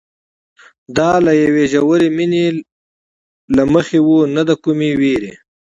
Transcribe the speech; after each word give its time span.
دا 0.97 1.11
له 1.25 1.31
یوې 1.43 1.65
ژورې 1.73 2.09
مینې 2.17 2.45
له 3.55 3.63
مخې 3.73 3.99
وه 4.07 4.19
نه 4.35 4.41
د 4.47 4.51
کومې 4.63 4.91
وېرې. 4.99 5.33